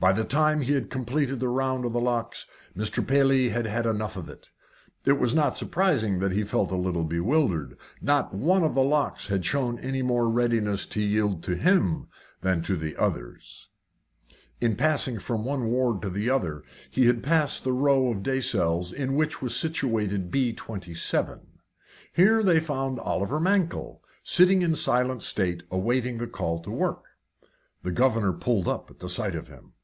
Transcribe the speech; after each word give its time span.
By 0.00 0.10
the 0.12 0.24
time 0.24 0.62
he 0.62 0.72
had 0.72 0.90
completed 0.90 1.38
the 1.38 1.46
round 1.48 1.84
of 1.84 1.92
the 1.92 2.00
locks, 2.00 2.46
Mr. 2.76 3.06
Paley 3.06 3.50
had 3.50 3.68
had 3.68 3.86
about 3.86 3.94
enough 3.94 4.16
of 4.16 4.28
it. 4.28 4.50
It 5.06 5.12
was 5.12 5.32
not 5.32 5.56
surprising 5.56 6.18
that 6.18 6.32
he 6.32 6.42
felt 6.42 6.72
a 6.72 6.76
little 6.76 7.04
bewildered 7.04 7.76
not 8.00 8.34
one 8.34 8.64
of 8.64 8.74
the 8.74 8.82
locks 8.82 9.28
had 9.28 9.44
shown 9.44 9.78
any 9.78 10.02
more 10.02 10.28
readiness 10.28 10.86
to 10.86 11.00
yield 11.00 11.44
to 11.44 11.54
him 11.54 12.08
than 12.40 12.62
to 12.62 12.74
the 12.76 12.96
others. 12.96 13.68
In 14.60 14.74
passing 14.74 15.20
from 15.20 15.44
one 15.44 15.68
ward 15.68 16.02
to 16.02 16.10
the 16.10 16.28
other, 16.28 16.64
he 16.90 17.06
had 17.06 17.22
passed 17.22 17.62
the 17.62 17.72
row 17.72 18.08
of 18.10 18.24
day 18.24 18.40
cells 18.40 18.92
in 18.92 19.14
which 19.14 19.40
was 19.40 19.54
situated 19.54 20.32
B 20.32 20.52
27. 20.52 21.38
Here 22.12 22.42
they 22.42 22.58
found 22.58 22.98
Oliver 22.98 23.38
Mankell 23.38 24.00
sitting 24.24 24.62
in 24.62 24.74
silent 24.74 25.22
state 25.22 25.62
awaiting 25.70 26.18
the 26.18 26.26
call 26.26 26.58
to 26.64 26.72
work. 26.72 27.04
The 27.84 27.92
governor 27.92 28.32
pulled 28.32 28.66
up 28.66 28.90
at 28.90 28.98
the 28.98 29.08
sight 29.08 29.36
of 29.36 29.46
him. 29.46 29.74